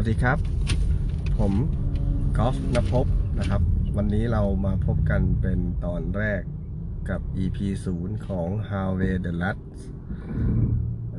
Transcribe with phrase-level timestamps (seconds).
[0.00, 0.38] วัสดีครับ
[1.38, 1.52] ผม
[2.36, 3.06] กอล์ฟนภพ
[3.38, 3.62] นะครับ
[3.96, 6.42] วันนี้เรามาพบกันเป็นตอนแรก
[7.10, 7.58] กับ EP
[7.92, 9.56] 0 ของ Harvey the l a t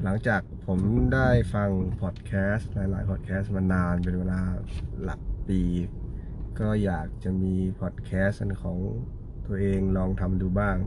[0.03, 0.79] หลังจากผม
[1.13, 1.69] ได้ฟัง
[2.01, 4.41] พอดแคสต์หลายๆพอดแคสต์มานานเป็นเวลา
[5.03, 5.61] หลักปี
[6.59, 8.77] ก็อยากจะมีพอดแคสต์ของ
[9.45, 10.77] ตัวเองลองทำดูบ้าง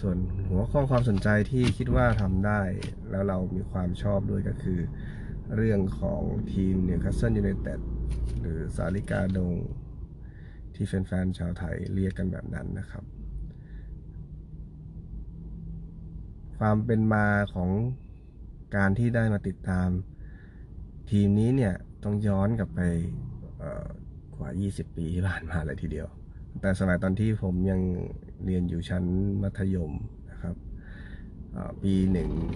[0.00, 0.16] ส่วน
[0.48, 2.62] หัวข้อความสนใจที่คิดว่าทำได้
[3.10, 4.80] แล้วเรามีความชอบด้วยก็คือ
[5.56, 6.22] เรื่องของ
[6.52, 7.80] ทีมนิวคาสเซิลยูไนเต็ด
[8.40, 9.54] หรือสาลิกาดง
[10.74, 13.04] ที่แฟนๆชาวไทยเรียกกันแบบนั้นนะครับ
[16.58, 17.70] ความเป็นมาของ
[18.76, 19.88] การที่ได้มาติดตาม
[21.10, 22.80] ทีมนี้เนี่ยต้องย้อนกลับไป
[24.36, 26.08] กว่า 20 ปีที่ผ่านมาเลยทีเดียว
[26.60, 27.80] แต่สมัยตอนที่ผมยัง
[28.44, 29.04] เรียนอยู่ชั้น
[29.42, 29.92] มัธยม
[30.30, 30.56] นะครับ
[31.82, 31.94] ปี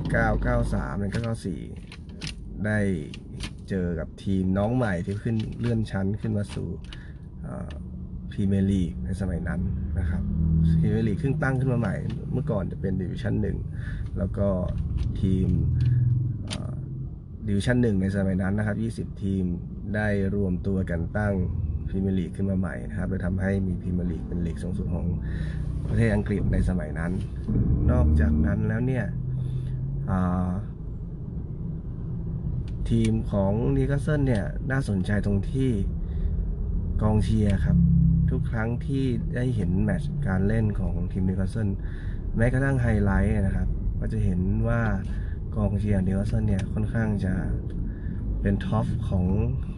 [0.07, 2.08] 1993 1994
[2.67, 2.79] ได้
[3.69, 6.69] เจอกับทีมน้องใหม่ที่ขึ้นเลื่อนชั้นขึ้นมาสู่
[8.31, 9.61] พรีเมียร์ลีกในสมัยนั้น
[9.99, 10.23] นะครับ
[10.81, 11.95] พรีเมียร์ลีกขึ้นตั้งขึ้นมาใหม่
[12.33, 13.57] เมื่อก่อนจะเป็นดิวิชั่นหนึ่ง
[14.19, 14.49] แล้วก็
[15.21, 15.49] ทีม
[17.49, 18.77] ดิวิชั่นหนึ่งในสมัยนั้นนะครับ
[19.15, 19.45] 20 ทีม
[19.95, 21.35] ได้รวมตัวกันตั้ง
[21.89, 25.07] พรีเมียร์ลีกขึ้นมาใหม่นะครับเลยทำให้มีพรีเมียร์ลีกเป็นลีกสูงสุดของ
[25.89, 27.13] ประเทศอังกฤษในสมัยนั้น
[27.91, 29.05] นอกจากนั้นแล้วเนี่ย
[32.91, 35.71] ทีมของนิวคาสเซิลเนี่ย น่าสนใจตรงที่
[37.03, 37.77] กองเชียร์ครับ
[38.31, 41.69] ทุกครั้งที่ได้เห็นแมตช์การเล่นของทีมนิวคาสเซิล
[42.37, 43.69] แม้กระทั่งไฮไลท์นะครับ
[44.01, 44.81] ก็จะเห็นว่า
[45.57, 47.35] กองเชียร์นิวคาสเซิลเนี่ย ค่อนข้างจะ
[48.43, 49.25] เป็น top ของ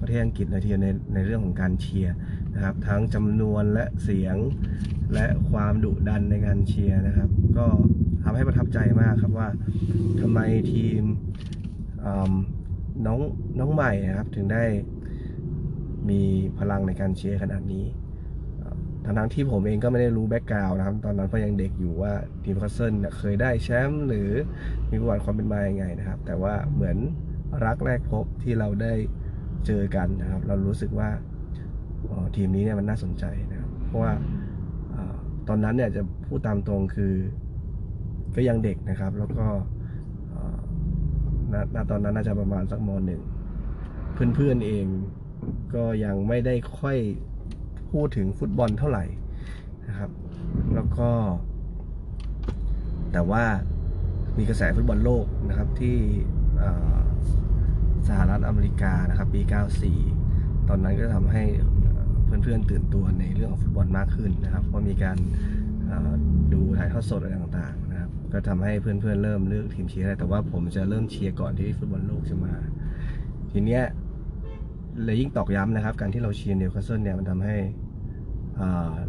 [0.00, 2.14] ประเทศอังกฤษเลยทีเดียวในในเรื่องของการเชียร์
[2.54, 4.36] นะครับ ทั้งจำนวนและเสียง
[5.14, 7.66] และความดุดันในการเชียร์นะครับ ก็
[8.22, 9.48] ทำให้ประทับใจมากครับว่า
[10.20, 10.40] ทำไม
[10.72, 11.02] ทีม
[13.06, 13.20] น้อง
[13.58, 14.64] น้องใหม่นะครับ ถึงได้
[16.10, 16.20] มี
[16.58, 17.84] พลังในการเชียร์ขนาดนี้
[19.04, 22.12] ทั้งทั้งที่ผมเองก็ไม่ได้รู้ background นะครับ ตอนนั้นก็ยังเด็กอยู่ว่า
[22.44, 24.30] ทีมนิวคาสเซิลเคยได้แชมป์หรือ
[24.90, 26.96] มีประวัติความเป็นมาอย่างไงนะครับ แต่ว่าเหมือน
[27.64, 28.92] รักแรกพบที่เราได้
[29.66, 31.08] เจอกันนะครับ เรารู้สึกว่า
[32.36, 34.12] ทีมนี้เนี่ยมันน่าสนใจนะครับ เพราะว่า
[35.48, 37.14] ตอนนั้นเนี่ยจะพูดตามตรงคือ
[38.34, 39.46] ก็ยังเด็กนะครับ แล้วก็
[41.52, 43.22] ณตอนนั้นน่าจะประมาณสักมหนึ่ง
[44.34, 44.86] เพื่อนๆเอง
[45.74, 46.98] ก็ยังไม่ได้ค่อย
[47.92, 49.04] พูดถึงฟุตบอลเท่าไหร่
[49.88, 50.10] นะครับ
[50.74, 51.10] แล้วก็
[53.12, 53.44] แต่ว่า
[54.38, 55.96] มีกระแสฟุตบอลโลกนะครับที่
[58.08, 59.40] สหรัฐอเมริกานะครับ ปี
[60.06, 61.44] 94 ตอนนั้นก็ทำให้
[62.24, 65.16] เพื่อนๆตื่นตัวในเรื่องของฟุตบอลมากขึ้นนะครับ เพราะมีการ
[66.52, 67.89] ดูถ่ายทอดสดอะไรต่างๆ
[68.32, 72.52] ก็ทำให้เพื่อนๆเริ่มเลือกทีมเชียร์ได้แต่ว่าผมจะเริ่มเชียร์ก่อนที่ฟุตบอลโลกจะมา
[73.50, 73.82] ทีเนี้ย
[75.04, 77.56] เลยยิ่งตอกย้ำนะครับ การที่เราเชียร์นิวคาสเซิลเนี่ยมันทำให้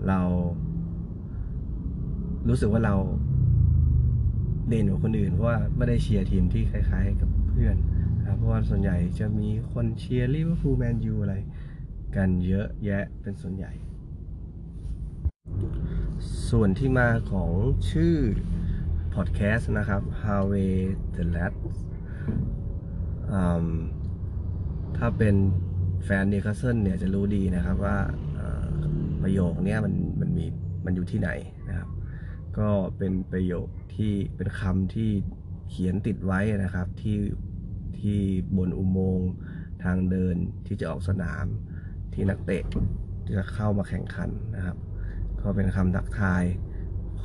[0.07, 0.19] เรา
[2.47, 2.95] รู้สึกว่าเรา
[4.69, 7.75] เด่นกว่าคนอื่นเพราะว่าไม่ได้เชียร์ทีมที่คล้าย ๆ กับเพื่อน
[8.17, 11.35] นะเพราะว่าส่วนใหญ่จะมีคนเชียร์ลิเวอร์พูลแมนยูอะไร
[12.15, 13.71] กันเยอะแยะเป็นส่วนใหญ่
[16.49, 17.51] ส่วนที่มาของ
[17.91, 18.15] ชื่อ
[19.15, 20.71] พอดแคสต์นะครับ Howay
[21.15, 21.53] the Lads
[24.97, 25.35] ถ้าเป็น
[26.05, 27.97] แฟนนิวคาสเซิลเนี่ยจะรู้ดีนะครับว่า
[29.23, 30.45] ประโยคนี้มันมันมี
[30.85, 31.29] มันอยู่ที่ไหน
[31.69, 31.89] นะครับ
[32.57, 35.09] ก็เป็นประโยคที่เป็นคำที่
[35.69, 37.17] เขียนติดไว้นะครับที่
[37.99, 38.19] ที่
[38.57, 39.31] บนอุโมงค์
[39.83, 40.35] ทางเดิน
[40.65, 41.45] ที่จะออกสนาม
[42.13, 42.63] ที่นักเตะ
[43.37, 44.77] จะเข้ามาแข่งขันนะครับ
[45.41, 46.43] ก็เป็นคำทักทาย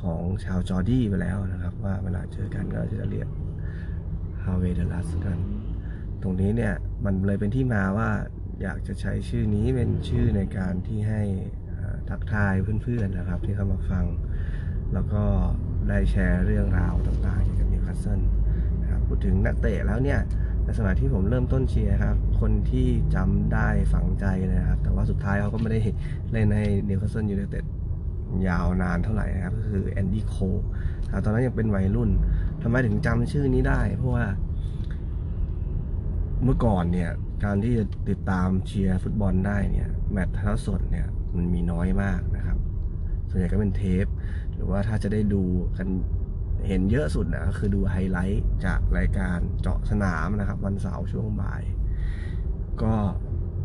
[0.01, 3.27] ของชาว Geordie ไปแล้วนะครับ ว่าเวลาเจอกันก็จะเรียก
[4.43, 5.37] Howay the Lads กัน
[6.21, 6.73] ตรงนี้เนี่ย
[7.05, 8.09] มันเลยเป็นที่มาว่า
[8.61, 11.23] อยากจะใช้ชื่อนี้เป็นชื่อในการที่ให้
[12.09, 14.05] ทักทายเพื่อนๆนะครับ ที่เข้ามาฟัง
[14.93, 15.23] แล้วก็
[15.89, 18.21] ได้แชร์เรื่องราวต่างๆเกี่ยวกับนิวคาสเซิล
[18.81, 20.19] นะครับพูดถึงนักเตะแล้วเนี่ย
[20.63, 25.79] ในสมัยที่ผมเริ่มต้นเชียร์ครับ คนที่จำได้ฝังใจนะครับ แต่ว่าสุดท้ายเขาก็ไม่ได้
[26.31, 27.63] เล่นให้นิวคาสเซิลยูไนเต็ด
[28.47, 30.35] ยาวนานเท่าไหร่นะครับ ก็คือแอนดี้โคล
[31.23, 32.09] ตอนนั้นยังเป็นวัยรุ่น
[32.61, 34.25] ทำไมถึงจำชื่อนี้ได้ เพราะว่า
[36.43, 37.09] เมื่อก่อนเนี่ย
[37.43, 42.57] การที่จะติดตามเชียร์ฟุตบอลได้เนี่ย แมตช์ท้าสดเนี่ย มันมีน้อยมากนะครับ
[43.29, 44.05] ส่วนใหญ่ก็เป็นเทป
[44.53, 45.43] หรือว่าถ้าจะได้ดู
[45.77, 45.87] กัน
[46.67, 51.63] เห็นเยอะสุดนะก็คือดูไฮไลท์จากรายการเจาะสนามนะครับ วันเสาร์ช่วงบ่าย
[52.81, 52.93] ก็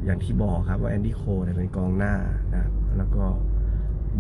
[0.05, 2.15] อย่างที่บอกครับว่าแอนดี้โคเนี่ยเป็นกองหน้า
[2.53, 3.25] นะครับแล้วก็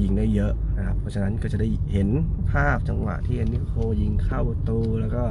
[0.00, 2.08] ยิงได้เยอะนะครับ เพราะฉะนั้นก็จะได้เห็น
[2.52, 5.24] ภาพจังหวะที่แอนนิโคยิงเข้าประตูแล้วก็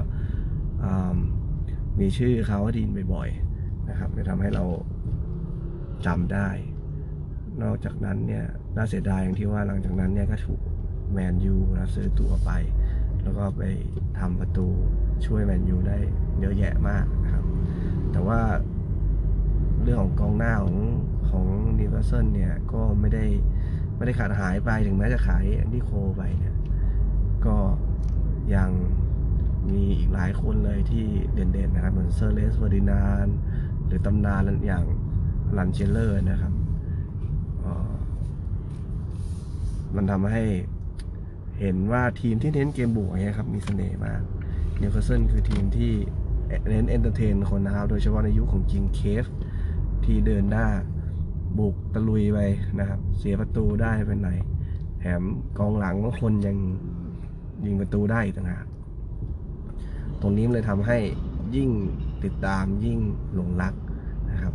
[1.99, 4.63] มีชื่อเขาดีนบ่อยๆนะครับจะทำให้เรา
[6.05, 6.49] จำได้
[7.61, 10.61] นอกจากนั้นเนี่ยน่าเสียดายอย่างที่ว่าหลังจากนั้นเนี่ยก็ถูก
[11.11, 12.51] แมนยูนะซื้อตัวไป
[13.23, 13.63] แล้วก็ไป
[14.19, 14.67] ทำประตู
[15.25, 15.97] ช่วยแมนยูได้
[16.39, 17.45] เยอะแยะมากนะครับ
[18.11, 18.41] แต่ว่า
[19.83, 20.77] เรื่องของกองหน้าของ
[21.29, 21.45] ของ
[21.79, 23.25] นิวคาสเซิลเนี่ยก็ไม่ได้
[24.01, 26.55] ไม่ได้ขาดหายไปถึงแม้จะขายแอนดี้โคลไปเนี่ย
[27.45, 27.57] ก็
[28.55, 28.69] ยัง
[29.73, 33.27] มีอีกหลายคนเลยที่เด่นๆนะครับเหมือนเซอร์เลสเฟอร์ดินานด์
[33.85, 34.83] หรือตำนานอย่าง
[35.57, 36.53] อลันเชียเรอร์นะครับ
[39.95, 40.43] มันทำให้
[41.59, 44.21] เห็นว่าทีมที่เน้นเกมบุกเงี้ยครับมีเสน่ห์มาก
[44.81, 45.91] นิวคาสเซิลคือทีมที่
[46.69, 49.25] เน้น entertain คนนะครับ โดยเฉพาะในยุคของคิงเคฟ
[50.05, 50.67] ที่เดินหน้า
[51.59, 52.39] บุกตะลุยไป
[52.79, 54.31] นะครับ เสียประตูไม่เป็นไร
[54.99, 55.21] แถม
[55.57, 56.57] กองหลังก็คนยัง
[57.65, 58.65] ยิงประตูได้ต่างหาก
[60.21, 60.97] ตรงนี้มันเลยทำให้
[61.55, 61.69] ยิ่ง
[62.23, 62.99] ติดตามยิ่ง
[63.33, 63.73] หลงรัก
[64.29, 64.53] นะครับ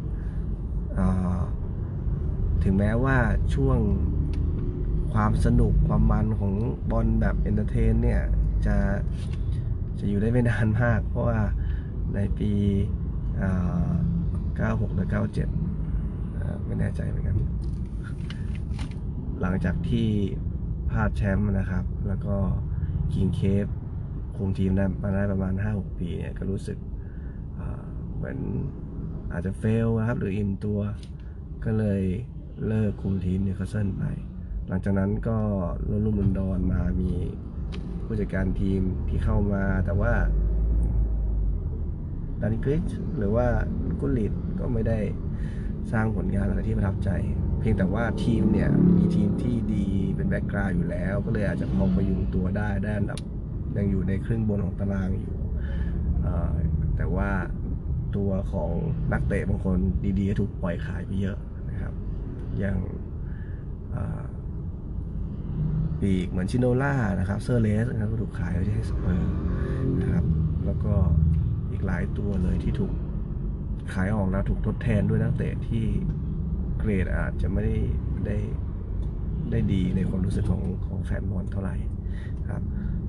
[2.62, 3.18] ถึงแม้ว่า
[3.54, 3.78] ช่วง
[5.12, 6.52] ความสนุกความมันของ
[6.90, 8.22] บอลแบบ entertain เนี่ย
[8.66, 8.76] จะ
[9.98, 11.40] จะอยู่ได้ไม่นานมาก เพราะว่า
[12.14, 12.50] ในปี
[13.78, 15.65] 96 หรือ 97
[16.66, 17.36] ไม่แน่ใจเหมือนกัน
[19.40, 20.08] หลังจากที่
[20.90, 22.36] พลาดแชมป์นะครับ แล้วก็
[23.12, 23.66] คิงเคฟ
[24.36, 26.78] คุมทีมได้มาได้ประมาณ 5-6 ปีเนี่ยก็รู้สึก
[28.16, 28.38] เหมือน
[29.32, 30.80] อาจจะ fail นะครับหรืออิ่มตัว
[31.64, 32.02] ก็เลย
[32.66, 34.04] เลิกคุมทีมนิวคาสเซิลไป
[34.68, 35.38] หลังจากนั้นก็
[35.88, 37.12] รุ่นรุ่มรุ่นดอนมามี
[38.04, 40.12] ผู้จัดการทีมที่เข้ามาแต่ว่า
[42.40, 42.86] ดัลกลิช
[43.18, 43.46] หรือว่า
[44.00, 44.98] กุลลิทก็ไม่ได้
[45.92, 47.10] สร้างผลงานอะไรที่ประทับใจ
[47.60, 49.86] เพียงแต่ว่าทีมเนี่ยมีทีมที่ดี
[50.16, 53.18] เป็น background อยู่แล้ว ก็เลยอาจจะพอพยุงตัวได้ได้อันดับ
[53.76, 55.36] ยังอยู่ในครึ่งบนของตารางอยู่
[56.96, 57.30] แต่ว่า
[58.16, 58.70] ตัวของ
[59.12, 59.78] นักเตะบางคน
[60.18, 61.38] ดีๆก็ถูกปล่อยขายไปเยอะ
[61.70, 61.92] นะครับ
[62.58, 62.76] อย่าง
[66.04, 69.32] อีกเหมือนชิโนล่านะครับเซอร์เลสนะครับก็ถูกขายไปที่สเปอร์
[70.00, 70.24] นะครับ
[70.66, 70.94] แล้วก็
[71.70, 72.92] อีกหลายตัวเลยที่ถูก
[73.94, 75.84] ขายออกแล้วถูกทดแทนด้วยนักเตะที่
[76.78, 77.76] เกรดอาจจะไม่ได้
[78.26, 78.36] ได้
[79.50, 81.76] ได้ดีในความรู้สึกของของแฟนบอลเท่าไหร่
[82.48, 82.62] ครับ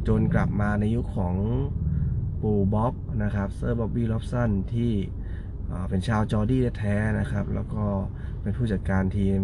[0.07, 1.35] จนกลับมาในยุคของ
[2.41, 2.94] ปู่บ๊อบ
[3.24, 4.94] นะครับเซอร์บ๊อบบี้ร็อบสันที่
[5.89, 7.85] เป็นชาวจอร์ดี้แท้ๆนะครับ แล้วก็
[8.41, 9.39] เป็นผู้จัดการทีม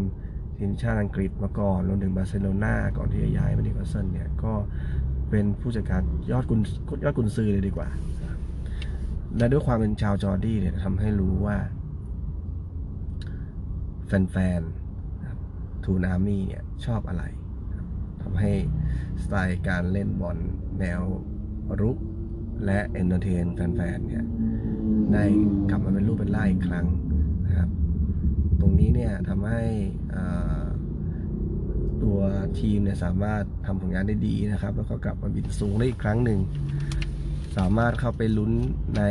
[0.58, 4.54] ทีมชาติอังกฤษมาก่อนรวมถึงบาร์เซโลนาก่อนที่จะย้ายมานิวคาสเซิลเนี่ย ก็
[5.30, 6.60] เป็นผู้จัดการยอดกุน
[7.04, 7.88] ยอดกุนซือเลยดีกว่า
[9.38, 11.58] และด้วยความเป็นชาวจอร์ดี้เนี่ยทำให้รู้ว่า
[14.08, 17.24] แฟนๆทูนอาร์มี่เนี่ยชอบอะไร
[18.22, 18.52] ทำให้
[19.24, 20.38] สไตล์การเล่นบอล
[20.80, 21.02] แนว
[21.82, 21.98] รุก
[22.66, 24.26] และ entertain แฟนๆเนี่ย
[25.14, 25.24] ได้
[25.70, 26.86] กลับมาเป็นรูปเป็นร่างอีกครั้ง
[27.46, 27.70] นะครับ
[28.60, 29.64] ตรงนี้เนี่ยทำให้
[32.04, 32.20] ตัว
[32.60, 36.40] ทีมเนี่ยสามารถทำผลงานได้ดีนะครับ แล้วก็กลับมาบิดสูงได้อีกครั้งหนึ่ง
[37.58, 38.54] สามารถเข้าไปลุ้น
[38.98, 39.02] ใน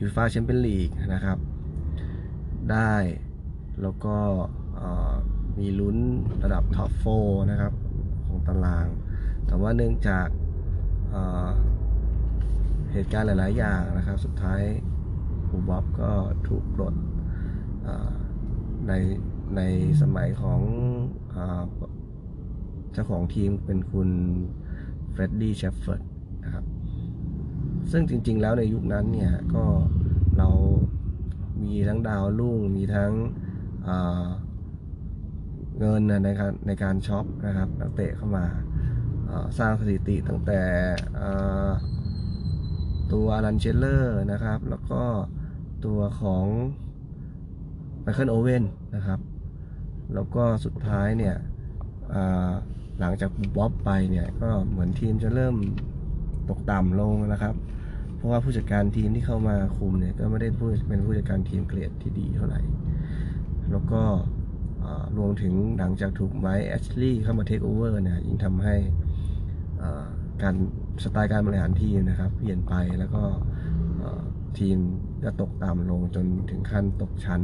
[0.00, 1.38] ยูฟาแชมเปี้ยนลีกนะครับ
[2.72, 2.94] ได้
[3.82, 4.16] แล้วก็
[5.58, 5.96] มีลุ้น
[6.42, 7.04] ระดับ top four
[7.50, 7.72] นะครับ
[8.26, 8.86] ของตาราง
[9.46, 10.28] แต่ว่าเนื่องจาก
[11.10, 11.50] เอ่อ
[12.92, 14.60] เหตุการณ์หลาย ๆ อย่างนะครับ สุดท้าย
[15.48, 16.10] ปู่บ๊อบก็
[16.48, 16.94] ถูกปลด
[18.88, 18.92] ใน
[19.56, 19.60] ใน
[20.02, 20.60] สมัยของ
[21.34, 21.36] อ
[22.92, 24.08] เจ้าของทีมเป็นคุณ
[25.12, 26.02] เฟรดดี้เชฟเฟิร์ด
[26.44, 26.64] นะครับ
[27.90, 29.64] ซึ่งจริง ๆ แล้วในยุคนั้นเนี่ยก็
[30.38, 30.48] เรา
[31.62, 33.12] มีทั้งดาวรุ่ง มีทั้ง
[33.84, 38.44] เเงินในการในการ shop นะครับนักเตะเข้ามา
[39.58, 40.62] สร้างสถิติตั้งแต่
[43.12, 45.02] ตัวอลันเชียเรอร์นะครับ แล้วก็
[45.86, 46.46] ตัวของ
[48.02, 48.64] ไมเคิลโอเว่น
[48.94, 49.20] นะครับ
[50.14, 51.36] แล้วก็สุดท้ายเนี่ย
[53.02, 55.56] หลังจากบ๊อบไปเนี่ยก็เหมือนทีมจะเริ่ม
[56.48, 57.54] ตกต่ำลงนะครับ
[58.16, 60.48] เพราะว่าผู้จัดการทีมที่เข้ามาคุมเนี่ยก็ไม่ได้
[60.88, 62.60] เป็นผู้จัดการทีมเกรดที่ดีเท่าไหร่
[63.70, 64.02] แล้วก็
[65.18, 68.76] รวมถึงหลังจากถูกไมค์แอชลีย์เข้ามาเทคโอเวอร์เนี่ยยิ่งทำให้
[70.42, 70.54] การ
[71.04, 73.22] สไตล์การบริหารทีมนะครับ เปลี่ยนไปแล้วก็
[74.58, 74.76] ทีม
[75.24, 77.42] ก็ตกต่ำลงจนถึงขั้นตกชั้น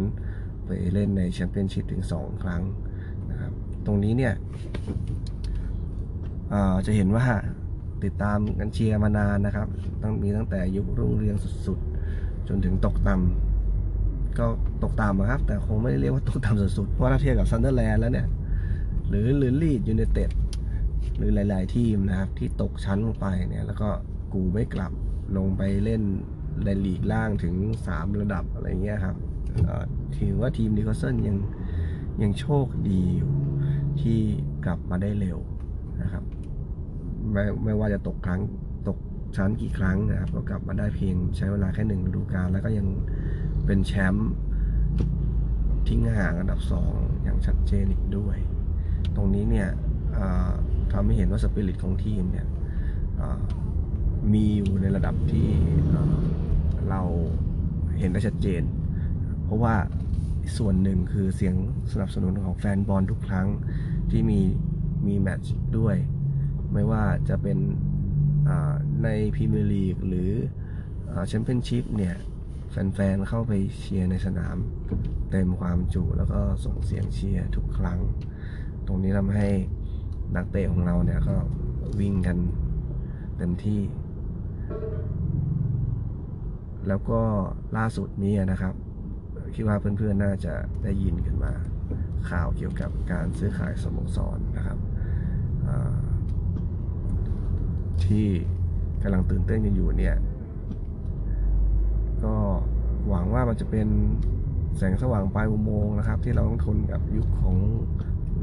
[0.66, 2.62] ไปเล่นในแชมเปี้ยนชิพถึง 2 ครั้ง
[3.30, 3.52] นะครับ
[3.86, 4.34] ตรงนี้เนี่ย
[6.86, 7.24] จะเห็นว่า
[8.04, 9.68] ติดตามกันเชียร์มานานนะครับ
[10.02, 11.36] ตั้งมีตั้งแต่ยุครุ่งเรือง
[11.66, 14.46] สุดๆ จนถึงตกต่ำก็
[14.82, 18.28] ตกต่ำครับ แต่คงไม่ได้เรียกว่าตกต่ำสุดๆ เพราะถ้าเทียบกับซันเดอร์แลนด์แล้วเนี่ย
[19.08, 20.30] หรือหรือลีดยูไนเต็ด
[21.16, 23.88] หรือหลาย ๆ ทีมนะครับ ที่ตกชั้นลงไปเนี่ย แล้วก็
[24.32, 24.92] กู่ไม่กลับ
[25.36, 26.02] ลงไปเล่น
[26.64, 27.54] ในลีกล่างถึง
[27.86, 29.16] 3 ระดับอะไรเงี้ยครับ
[30.18, 31.36] ถือว่าทีมนิโคลสันยัง
[32.22, 33.32] ยังโชคดีอยู่
[34.00, 34.18] ที่
[34.66, 35.38] กลับมาได้เร็ว
[36.02, 36.24] นะครับ
[37.32, 38.40] ไม่ไม่ว่าจะตกครั้ง
[38.88, 38.98] ตก
[39.36, 42.86] ชั้นกี่ครั้งนะครับ ก็กลับมาได้เพียงใช้เวลาแค่หนึ่งฤดูกาลแล้วก็ยัง
[43.66, 44.30] เป็นแชมป์
[45.88, 48.36] ทิ้งห่างอันดับสองอย่างชัดเจนอีกด้วย
[49.16, 49.68] ตรงนี้เนี่ย
[50.92, 52.46] ทำให้เห็นว่าสปิริตของทีมเนี่ย
[54.32, 55.48] มีอยู่ในระดับที่
[55.90, 57.02] เเรา
[57.98, 58.62] เห็นได้ชัดเจน
[59.44, 59.74] เพราะว่า
[60.56, 61.54] ส่วนหนึ่งคือเสียง
[61.92, 63.46] สนับสนุนของแฟนบอลทุกครั้ง
[64.10, 64.40] ที่มี
[65.06, 65.96] มีแมตช์ด้วย
[66.72, 67.58] ไม่ว่าจะเป็น
[69.02, 70.30] ในพรีเมียร์ลีกหรือ
[71.28, 72.16] แชมเปี้ยนชิพเนี่ย
[72.70, 74.56] แฟนๆ เข้าไปเชียร์ในสนาม
[75.30, 77.98] เต็มความจุแล้วก็ส่งเสียงเชียร์ทุกครั้ง
[78.86, 79.48] ตรงนี้ทำให้
[80.36, 81.36] นักเตะของเราเนี่ยก็
[82.00, 82.38] วิ่งกัน
[83.38, 83.80] เต็มที่
[86.88, 87.20] แล้วก็
[87.76, 88.74] ล่าสุดนี้นะครับ
[89.54, 91.52] คิดว่าเพื่อนๆ น่าจะได้ยินกันมา
[92.30, 94.78] ข่าวเกี่ยวกับการซื้อขายสโมสรนะครับ
[95.66, 95.98] อ่า
[98.06, 98.26] ที่
[99.02, 100.16] กำลังตื่นเต้นกันอยู่เนี่ย
[102.24, 102.34] ก็
[103.08, 103.88] หวังว่ามันจะเป็น
[104.76, 107.56] แสงสว่างปลายอุโมงค์นะครับ ที่เราต้องทนกับยุคของ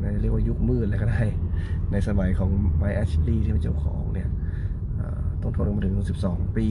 [0.01, 1.23] ในเรียกว่ายุคมืดเลยก็ได้
[1.91, 4.29] ในสมัยของไมแอชลีย์ที่เป็นเจ้าของเนี่ย
[5.41, 5.95] ต้องทนมาถึง
[6.25, 6.67] 12 ปี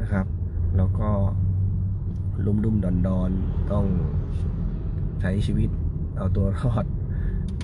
[0.00, 0.26] นะครับ
[0.76, 1.08] แล้วก็
[2.44, 3.30] ลุ่มดุมดอนดอน
[3.72, 3.84] ต้อง
[5.20, 5.70] ใช้ชีวิต
[6.16, 6.84] เอาตัวรอด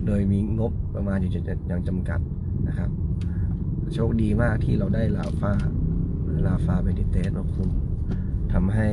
[0.07, 1.35] โดยมีงบประมาณอยู่อ
[1.71, 2.21] ย่างจำกัด
[2.69, 2.91] นะครับ
[3.95, 5.53] โชคดีมากที่เราได้ลาฟา
[6.47, 7.71] ลาฟาเบนิเตสมาคุม
[8.53, 8.89] ทำให้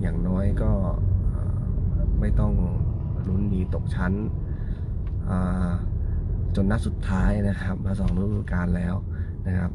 [0.00, 0.72] อย่างน้อยก็
[2.20, 2.52] ไม่ต้อง
[3.28, 4.12] ลุ้นหนีตกชั้น
[6.54, 8.94] จนนัดสุดท้ายนะครับ มาสองฤดูกาลแล้ว
[9.46, 9.70] นะครับ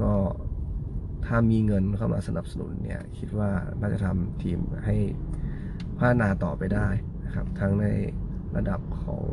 [0.00, 0.12] ก็
[1.26, 3.50] ถ้ามีเงินเข้ามาสนับสนุนเนี่ย คิดว่า
[3.80, 4.96] น่าจะทำทีมให้
[5.96, 6.88] พัฒนาต่อไปได้
[7.24, 7.86] นะครับ ทั้งใน
[8.56, 9.24] ระดับของ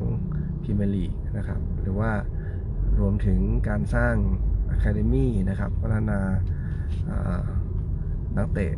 [0.62, 2.12] พรีเมียร์ลีกนะครับ หรือว่า
[3.00, 4.16] รวมถึงการสร้าง
[4.70, 6.20] อะคาเดมี่นะครับพัฒนา
[8.38, 8.74] นักเตะ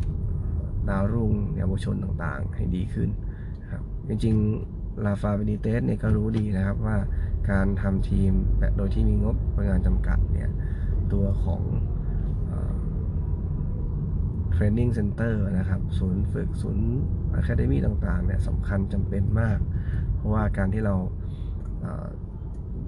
[0.89, 3.09] ดาวรุ่งเยาวชนต่างๆ ให้ดีขึ้น
[3.71, 6.97] ครับจริงๆราฟาเบนิเตสเนี่ยก็รู้ดีนะครับว่า
[7.51, 10.49] การทำทีมแบบโดยที่มีงบประมาณจำกัดเนี่ย
[11.13, 11.61] ตัวของ
[14.51, 16.87] training center นะครับศูนย์ฝึกศูนย์
[17.35, 19.59] academy ต่างๆเนี่ยสำคัญจำเป็นมาก
[20.15, 20.95] เพราะว่าการที่เรา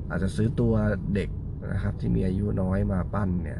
[0.10, 0.74] อาจจะซื้อตัว
[1.16, 1.30] เด็ก
[1.72, 3.60] นะครับ ที่มีอายุน้อยมาปั้นเนี่ย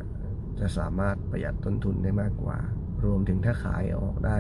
[0.60, 2.58] จะสามารถประหยัดต้นทุนได้มากกว่า
[3.06, 4.38] รวมถึงถ้าขายออกได้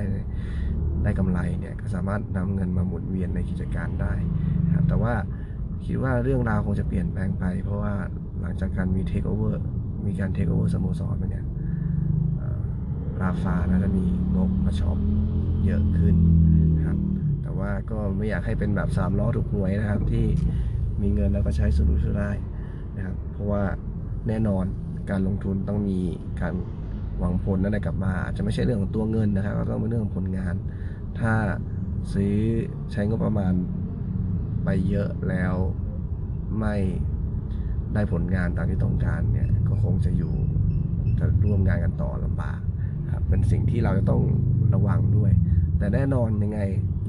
[1.03, 4.13] ได้กำไรเนี่ยก็สามารถนำเงินมาหมุนเวียนในกิจการได้
[4.75, 5.13] ครับแต่ว่า
[5.85, 7.93] คิดว่าเรื่องราวคงจะเปลี่ยนแปลงไป เพราะว่า
[8.41, 9.63] หลังจากการมีเทคโอเวอร์
[10.05, 11.45] มีการเทคโอเวอร์สโมสรไปเนี่ย
[13.21, 14.97] ราฟาน่าจะมีงบมา shop
[15.65, 16.15] เยอะขึ้น
[16.75, 16.97] นะครับ
[17.41, 20.25] แต่ว่าก็ไม่อยากให้เป็นแบบสามล้อถูกหวยนะครับที่
[21.01, 22.37] มีเงินแล้วก็ใช้สุรุ่ยสุร่าย
[22.95, 23.63] นะครับ เพราะว่า
[24.27, 24.65] แน่นอน
[25.09, 25.99] การลงทุนต้องมี
[26.41, 26.53] การ
[27.19, 30.55] หวังผลอะไรกลับมา อาจจะไม่ใช่เรื่องของตัวเงินนะครับก็ต้องเป็นเรื่องของผลงาน
[31.19, 31.33] ถ้า
[32.13, 32.35] ซื้อ
[32.91, 33.53] ใช้งบประมาณ
[34.63, 35.53] ไปเยอะแล้ว
[36.59, 36.75] ไม่
[37.93, 40.33] ได้ผลงานตามที่ต้องการเนี่ยก็คงจะอยู่
[41.19, 42.59] จะร่วมงานกันต่อลำบาก
[43.13, 44.21] ครับเป็นสิ่งที่เราจะต้อง
[44.73, 45.31] ระวังด้วย
[45.77, 46.59] แต่แน่นอนยังไง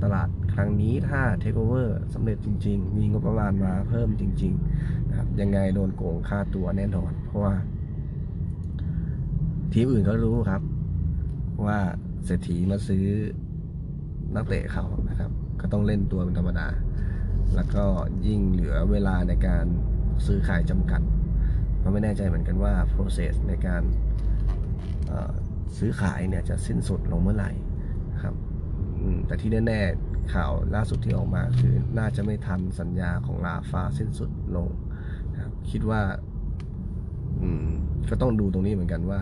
[0.02, 7.54] ตลาด ครั้งนี้ถ้าเทคโอเวอร์สำเร็จจริง ๆ มีงบประมาณมาเพิ่มจริงๆนะครับยังไงโดนโกงค่าตัวแน่นอน เพราะว่า
[9.72, 10.62] ทีมอื่นก็รู้ครับ
[11.66, 11.78] ว่า
[12.25, 13.04] เศรษฐีมาซื้อ
[14.34, 16.68] นักเตะเขานะครับ ก็ต้องเล่นตัวเป็นธรรมดา
[17.54, 17.84] แล้วก็
[18.26, 19.66] ยิ่งเหลือเวลาในการ
[20.26, 21.02] ซื้อขายจำกัด
[21.82, 23.82] ก็ไม่แน่ใจเหมือนกันว่า process ในการ
[25.78, 27.50] ซื้อขายเนี่ยจะสิ้นสุดลงเมื่อไหร่
[28.22, 28.34] ครับ
[29.26, 34.68] แต่ที่แน่ ๆ ข่าวล่าสุดที่ออกมาคือน่าจะไม่ทันสัญญาของลาฟาสิ้นสุดลง
[35.33, 36.00] นะครับคิดว่า
[37.40, 37.68] อืม
[38.11, 39.21] ก็ต้องดูตรงนี้เหมือนกันว่า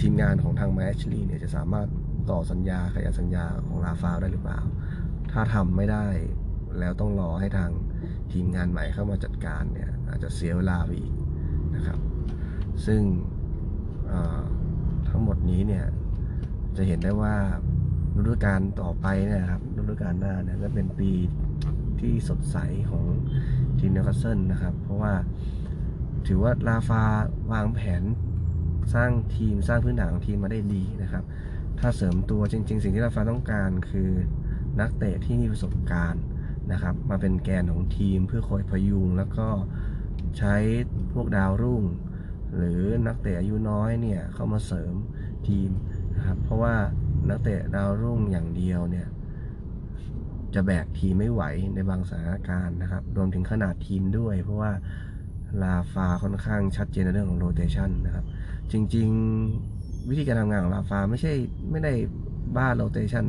[0.00, 1.88] ทีมงานของทางแมชลีเนี่ยจะสามารถ
[2.30, 4.60] ต่อสัญญาขยายสัญญาของลาฟาได้หรือเปล่า
[5.32, 6.06] ถ้าทำไม่ได้
[6.78, 7.70] แล้วต้องรอให้ทาง
[8.32, 11.12] ทีมงานใหม่เข้ามาจัดการเนี่ย อาจจะเสียเวลาไปอีก
[11.74, 11.98] นะครับ
[12.86, 13.02] ซึ่ง
[15.08, 15.84] ทั้งหมดนี้เนี่ย
[16.76, 17.34] จะเห็นได้ว่า
[18.18, 21.10] ฤดูกาลต่อไปนะครับฤดูกาลหน้าเนี่ยจะเป็นปี
[22.00, 22.56] ที่สดใส
[22.90, 23.04] ของ
[23.78, 25.14] ทีมนิวคาสเซิลนะครับ เพราะว่า
[26.26, 27.02] ถือว่าราฟา
[27.52, 28.02] วางแผน
[28.94, 31.24] สร้างทีมสร้างพื้นฐานของทีมมาได้ดีนะครับ
[31.80, 34.10] ถ้าเสริมตัวจริง ๆ สิ่งที่ราฟาต้องการคือ
[34.80, 36.22] นักเตะที่มีประสบการณ์
[36.72, 39.46] นะครับ มาเป็นแกนของทีมเพื่อคอยพยุง แล้วก็
[40.38, 40.54] ใช้
[41.12, 41.82] พวกดาวรุ่ง
[42.56, 44.94] หรือนักเตะอายุน้อยเนี่ยเข้ามาเสริม
[45.48, 45.70] ทีม
[46.16, 46.74] นะครับเพราะว่า
[47.30, 49.06] นักเตะดาวรุ่งอย่างเดียวเนี่ย
[50.54, 51.42] จะแบกทีมไม่ไหว
[51.74, 54.72] ในบางสถานการณ์นะครับ รวมถึงขนาดทีมด้วย เพราะว่า
[55.62, 58.24] ลาฟาค่อนข้างชัดเจนในเรื่องของโรเตชันนะครับ
[58.72, 61.32] จริงๆวิธีการทำงานของลาฟาไม่ใช่
[61.70, 61.92] ไม่ได้
[62.56, 63.24] บ้าโรเตชัน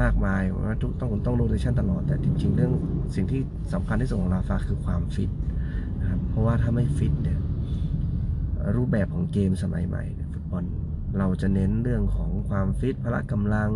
[0.00, 2.72] มากมายว่าทุกต้องต้องโรเตชันตลอด แต่จริง ๆ เรื่อง
[3.14, 3.40] สิ่งที่
[3.72, 5.30] สำคัญที่สุดของลาฟาคือความฟิต
[6.00, 7.38] นะครับเพราะว่าถ้าไม่ฟิตเนี่ย
[8.76, 10.02] รูปแบบของเกมสมัยใหม่
[10.32, 10.64] ฟุตบอล
[11.18, 13.70] เราจะเน้นเรื่องของความฟิตพละกำลัง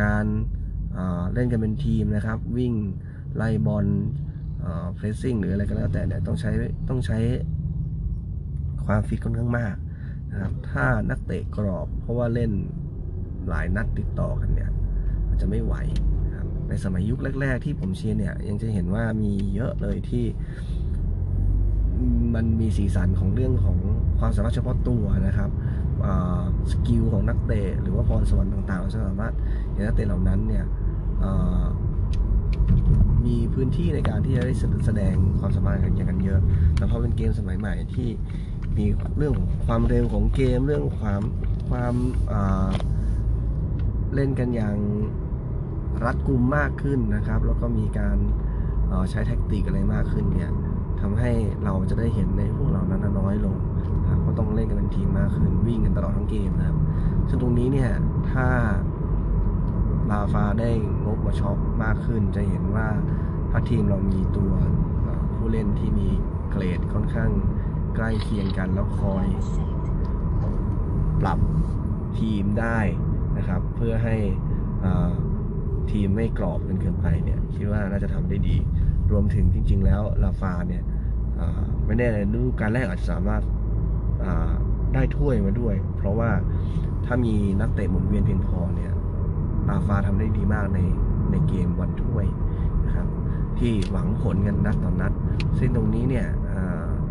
[0.00, 0.26] การ
[0.92, 2.72] เอ่อเล่นกันเป็นทีมนะครับ วิ่ง
[3.36, 3.86] ไล่บอล
[4.94, 6.50] เพรซิ่งหรืออะไรก็แล้วแต่เนี่ยต้องใช้
[6.88, 7.18] ต้องใช้
[8.86, 9.74] ความฟิตค่อนข้างมาก
[10.30, 12.50] นะครับถ้านักเตะกรอบเพราะว่าเล่น
[13.48, 14.70] หลายนัดติดต่อกันเนี่ย
[15.28, 15.74] มันจะไม่ไหว
[16.24, 20.24] นะครับในสมัยยุคแรก ๆ ที่ผมเชียร์เนี่ยยังจะเห็นว่ามีเยอะเลยที่
[22.34, 23.78] มันมีสีสันของเรื่องของ
[24.18, 25.50] ความสามารถเฉพาะตัวนะครับ
[26.70, 29.34] สกิลของนักเตะหรือว่าพรสวรรค์ต่างๆเราจะสามารถ
[29.72, 30.64] เห็นนักเตะเหล่านั้นเนี่ย
[33.26, 34.54] มีพื้นที่ในการที่จะได้
[34.86, 36.40] แสดงความสามารถกันอย่างกันเยอะ
[36.76, 38.08] แล้วพอเป็นเกมสมัยใหม่ที่
[38.76, 38.84] มี
[39.18, 41.22] เรื่องของความเร็วของเกมเรื่องความ
[41.68, 42.68] ความา
[44.14, 44.76] เล่นกันอย่าง
[46.04, 48.16] รัดกุมมากขึ้นนะครับ แล้วก็มีการ
[49.10, 50.50] ใช้แท็กติกอะไรมากขึ้นเนี่ย
[51.00, 51.32] ทำให้
[51.64, 53.56] เราจะได้เห็นในพวกเหล่านั้นน้อยลง
[54.02, 56.78] นะครับเพราะต้องเล่นกันเป็นทีมมากขึ้นวิ่งกันตลอดทั้งเกมนะครับ
[57.28, 57.90] ซึ่งตรงนี้เนี่ย
[58.30, 58.46] ถ้า
[60.10, 60.70] ลาฟาได้
[61.04, 62.88] งบมาช็อปมากขึ้น จะเห็นว่า
[63.50, 64.52] ถ้าทีมเรามีตัว
[65.34, 66.08] ผู้เล่นที่มี
[66.50, 67.30] เกรดค่อนข้าง
[67.96, 69.26] ใกล้เคียงกันแล้วคอย
[71.20, 71.38] ปรับ
[72.18, 72.78] ทีมได้
[73.36, 74.16] นะครับ เพื่อให้
[75.90, 78.56] ทีมไม่กรอบจนเกินไปเนี่ยคิดว่าน่าจะทำได้ดี
[79.12, 80.82] รวมถึงจริง ๆ แล้วลาฟาเนี่ย
[81.84, 83.42] ไม่แน่ในฤดูกาลแรกอาจจะสามารถ
[84.94, 86.30] ได้ถ้วยมาด้วย เพราะว่า
[87.06, 88.92] ถ้ามีนักเตะหมุนเวียนเพียงพอเนี่ย
[89.68, 90.80] ลาฟาทำได้ดีมากใน
[91.30, 92.26] ในเกมวันถ้วย
[92.84, 93.06] นะครับ
[93.58, 95.12] ที่หวังผลกันนัดต่อนนัด
[95.58, 96.26] ซึ่งตรงนี้เนี่ย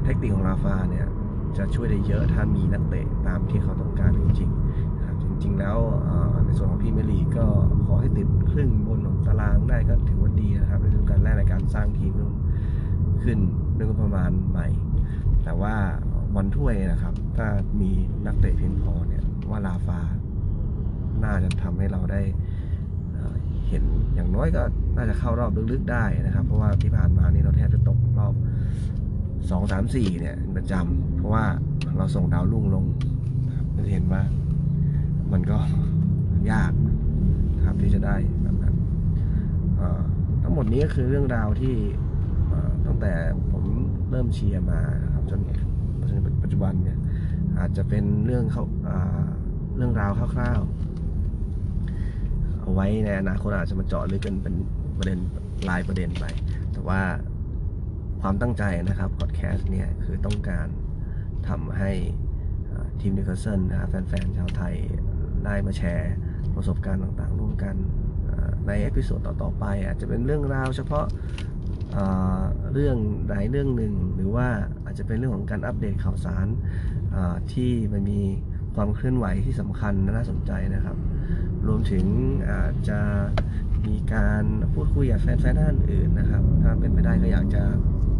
[0.04, 1.06] เทคนิคของลาฟาเนี่ย
[1.58, 5.78] จะช่วยได้เยอะถ้ามีนักเตะตามที่เขาต้องการจริงๆครับจริง ๆ แล้ว
[6.86, 7.46] รีเมียร์ลีกก็
[7.86, 12.12] ขอให้ติดครึ่งบนของตารางได้ก็ถือว่าดีนะครับในฤดูกาลแรกในการสร้างทีม
[13.24, 13.40] ขึ้น
[13.76, 14.68] เรื่องประมาณใหม่
[15.44, 15.76] แต่ว่า
[16.36, 17.48] วันถ้วยนะครับ ถ้า
[17.82, 17.92] มี
[18.26, 20.00] นักเตะเพียงพอเนี่ยว่าลาฟา
[21.24, 22.22] น่าจะทำให้เราได้
[23.68, 23.84] เห็น
[24.16, 24.62] อย่างน้อยก็
[24.96, 28.34] น่าจะเข้ารอบลึกๆได้นะครับ เพราะว่าที่ผ่านมานี่เราแทบจะตกรอบ
[29.50, 31.46] สองสามสี่เนี่ยประจำเพราะว่า
[31.98, 32.86] เราส่งดาวรุ่งลง
[33.76, 34.22] จะเห็นว่า
[35.32, 35.58] มันก็
[36.52, 36.72] ยาก
[37.56, 38.76] นะครับที่จะได้แบบนั้น
[40.44, 41.76] ทั้งหมดนี้ก็คือเรื่องราวที่
[42.86, 43.14] ตั้งแต่
[43.52, 43.64] ผม
[44.10, 45.40] เริ่มเชียร์มานะครับจน
[46.10, 46.98] จนปัจจุบันเนี่ย
[47.60, 48.64] อาจจะเป็นเรื่องเขา
[49.78, 54.56] เรื่องราวคร่าวๆ เอาไว้ในอนาคตอาจจะมาเจาะลึกกันเป็น
[54.98, 55.20] ประเด็น
[55.70, 56.26] รายประเด็นไป
[56.74, 57.02] แต่ว่า
[58.22, 60.68] ความตั้งใจนะครับพอดแคสต์เนี่ยคือต้องการ
[61.48, 61.92] ทำให้
[63.00, 64.76] ทีมนิวคาสเซิลนะครับแฟนๆ ชาวไทย
[65.46, 66.14] ได้มาแชร์
[66.56, 67.76] ประสบการณ์ต่างๆร่วมกัน
[68.68, 71.06] ใน episode ต่อๆไป อาจจะเป็นเรื่องราวเฉพาะ
[72.74, 72.98] เรื่อง
[73.30, 74.48] ใดเรื่องหนึ่ง หรือว่า
[74.86, 76.48] อาจจะเป็นเรื่องของการอัปเดตข่าวสาร
[77.52, 78.22] ที่มันมี
[78.76, 80.98] ความเคลื่อนไหวที่สำคัญและน่าสนใจนะครับ
[81.68, 82.06] รวมถึง
[82.52, 83.00] อาจจะ
[83.86, 87.64] มีการพูดคุยกับแฟนๆท่านอื่นนะครับ ถ้าเป็นไปได้ก็อยากจะ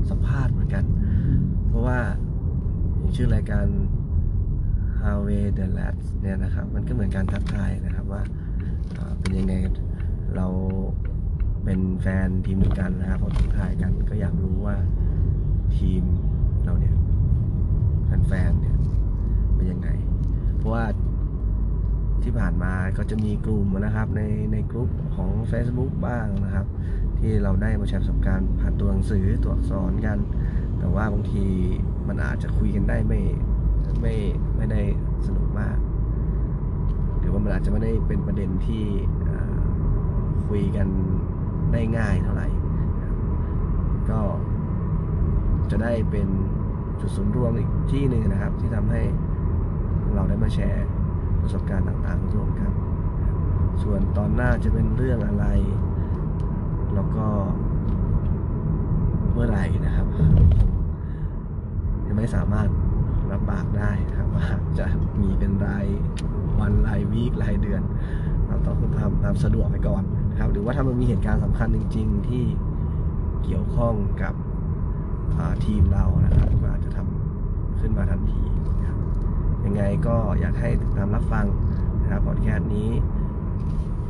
[0.10, 0.86] สัมภาษณ์เหมือนกัน
[1.68, 2.00] เพราะว่า
[2.98, 3.66] อย่างชื่อรายการ
[5.02, 8.24] How w a y the Lads เนี่ยนะครับ มันก็เหมือนการทักทายนะครับ ว่า
[9.20, 9.56] เป็นยังไง
[10.36, 10.48] เรา
[11.64, 14.76] เป็นแฟนทีมเดียวกันนะครับพอทักทายกันก็อยากรู้ว่า
[15.78, 16.04] ทีม
[16.66, 16.96] เราเนี่ย
[18.28, 18.76] แฟนๆเนี่ย
[19.56, 19.90] เป็นยังไง
[20.58, 20.86] เพราะว่า
[22.24, 24.22] ที่ผ่านมาก็จะมีกลุ่มนะครับใน
[24.54, 26.68] ในกลุ่มของ Facebook บ้างนะครับ
[27.20, 30.18] ที่เราได้มาแชร์ประสบการณ์ผ่านตัวหนังสือตัวอักษรกัน
[30.80, 31.46] แต่ว่าบางที
[32.08, 33.22] มันอาจจะคุยกันได้ไม่
[34.02, 34.16] ไม่
[34.58, 34.82] ไม่ได้
[35.26, 35.78] สนุกมาก
[37.20, 38.84] หรือว่า มันอาจจะไม่ได้เป็นประเด็นที่
[40.48, 40.88] คุยกัน
[41.74, 42.48] ได้ง่ายเท่าไหร่
[44.10, 44.22] ก็
[45.72, 46.28] จะได้เป็น
[47.00, 49.02] จุดศูนย์รวมอีกที่หนึ่งนะครับ ที่ทำให้
[50.14, 50.88] เราได้มาแชร์
[51.42, 52.72] ประสบการณ์ต่างๆร่วมกัน
[53.84, 55.46] ส่วนตอนหน้าจะเป็นเรื่องอะไร
[56.96, 57.28] แล้วก็
[59.32, 60.08] เมื่อไหร่นะครับ
[62.06, 62.68] ยังไม่สามารถ
[63.32, 64.48] รับปากได้นะครับว่า
[64.80, 64.86] จะ
[65.22, 65.86] มีเป็นราย
[66.60, 67.82] วันรายวีครายเดือน
[68.48, 72.44] เราต้องทำตามสะดวกไปก่อนนะครับ หรือว่าถ้ามันมีเหตุการณ์สำคัญจริง ๆ ที่
[73.44, 74.34] เกี่ยวข้องกับ
[75.66, 78.44] ทีมเรานะครับก็อาจจะทำขึ้นมาทันที
[78.80, 78.98] นะครับ
[79.66, 81.46] ยังไงก็อยากให้ติดตามรับฟัง
[82.02, 82.92] นะครับพอดแคสต์นี้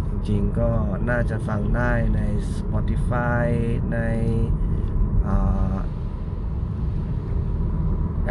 [0.08, 0.70] จริงๆก็
[1.10, 2.22] น่าจะฟังได้ใน
[2.56, 3.46] Spotify
[3.94, 4.00] ใน
[5.28, 5.30] อ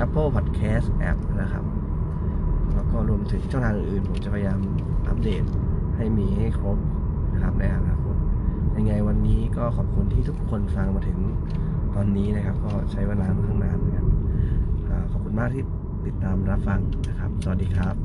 [0.05, 1.65] Apple Podcast App นะครับ
[2.95, 4.59] ก็รวมถึงช่องทางอื่นๆ ผมจะพยายาม
[5.09, 5.45] อัปเดต
[5.97, 6.79] ให้มีให้ครบ
[7.33, 8.17] นะครับในอนาคต
[8.77, 11.19] ยังไงวันนี้ก็ขอบคุณที่ทุกคนฟังมาถึง
[11.95, 14.07] ตอนนี้นะครับ ก็ใช้เวลาค่อนข้างนานเหมือนกัน
[15.11, 15.65] ขอบคุณมากที่
[16.07, 18.04] ติดตามรับฟังนะครับ สวัสดีครับ